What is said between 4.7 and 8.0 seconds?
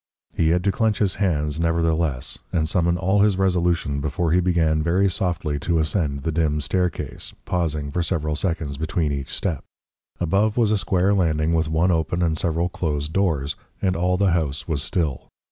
very softly to ascend the dim staircase, pausing